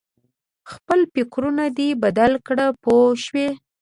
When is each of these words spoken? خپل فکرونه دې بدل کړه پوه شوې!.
خپل 0.71 0.99
فکرونه 1.13 1.65
دې 1.77 1.89
بدل 2.03 2.31
کړه 2.47 2.65
پوه 2.83 3.07
شوې!. 3.25 3.47